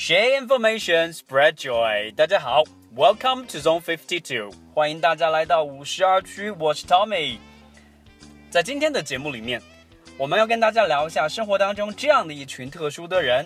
[0.00, 2.14] Share Information spread joy。
[2.14, 2.62] 大家好
[2.94, 6.52] ，Welcome to Zone Fifty Two，欢迎大家来到五十二区。
[6.52, 7.38] 我是 Tommy。
[8.48, 9.60] 在今天的节目里面，
[10.16, 13.44] 我们要跟大家聊一下生活当中这样的一群特殊的人，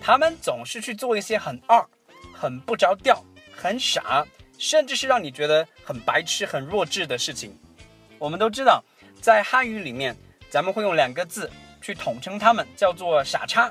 [0.00, 1.86] 他们总是去做一些很二、
[2.32, 3.22] 很不着调、
[3.54, 4.26] 很傻，
[4.56, 7.54] 甚至是让你觉得很白痴、很弱智的事情。
[8.18, 8.82] 我们都知道，
[9.20, 10.16] 在汉语里面，
[10.48, 11.50] 咱们会用两个字
[11.82, 13.70] 去统称他们，叫做傻叉。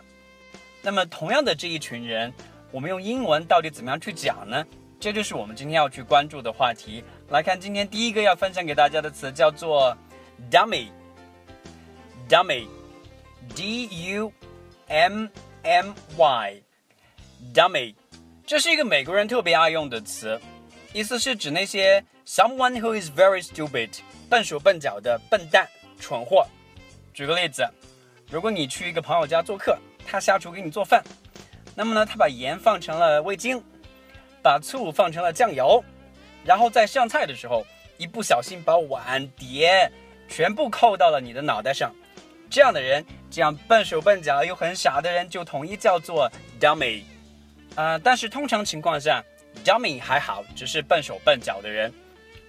[0.88, 2.34] 那么，同样的这一群人，
[2.72, 4.66] 我们用英文到底怎么样去讲呢？
[5.02, 7.04] 这就是我们今天要去关注的话题。
[7.28, 9.94] 来看今天第一个要分享给大家的词，叫做
[10.50, 10.88] dummy。
[12.30, 14.31] dummy，d u
[14.88, 15.28] m
[15.62, 17.94] m y，dummy，
[18.45, 20.40] 这是一个美国人特别爱用的词，
[20.94, 23.89] 意思是指那些 someone who is very stupid，
[24.30, 25.67] 笨手笨脚的笨蛋、
[26.00, 26.48] 蠢货。
[27.14, 27.67] 举个例子，
[28.31, 29.78] 如果你去一个朋友家做客。
[30.09, 31.03] 他下厨给你做饭，
[31.75, 33.61] 那么呢，他把盐放成了味精，
[34.41, 35.83] 把醋放成了酱油，
[36.45, 37.66] 然后在上菜的时候
[37.97, 39.91] 一不小心把碗碟
[40.30, 41.94] 全部扣到了你的脑袋上。
[42.49, 47.03] 这样的人，这样笨手笨脚又很傻的人，就统一叫做 dummy。
[47.75, 49.21] 啊，但是通常情况下
[49.66, 51.94] ，dummy 还好，只是笨手笨脚的人。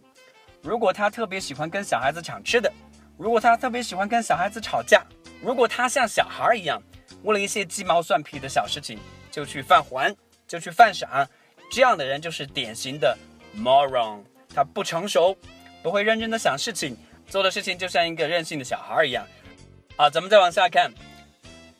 [0.62, 2.72] 如果他特别喜欢跟小孩子抢吃的，
[3.18, 5.06] 如果他特别喜欢跟小孩子吵架，
[5.42, 6.82] 如果他像小孩一样，
[7.24, 9.00] 为了一些鸡毛蒜皮的小事情
[9.32, 10.16] 就去犯浑，
[10.48, 11.28] 就去犯傻，
[11.72, 13.18] 这样的人就是典型的
[13.56, 14.24] moron，
[14.54, 15.36] 他不成熟，
[15.82, 16.98] 不会认真的想事情，
[17.28, 19.26] 做的事情就像一个任性的小孩一样。
[19.96, 20.92] 好，咱们再往下看。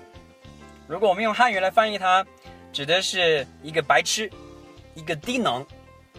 [0.89, 2.25] 如果我们用汉语来翻译它，
[2.73, 4.33] 指的是一个白痴，
[4.95, 5.67] 一个低能，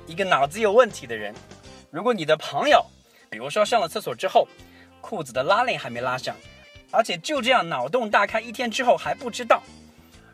[0.05, 1.33] 一个脑子有问题的人。
[1.89, 2.85] 如果你的朋友，
[3.29, 4.47] 比如说上了厕所之后，
[5.01, 6.35] 裤子的拉链还没拉上，
[6.91, 9.63] 而且就这样脑洞大开一天之后还不知道。